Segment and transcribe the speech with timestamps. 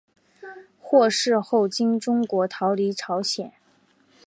[0.79, 3.53] 获释后经中国逃离朝鲜。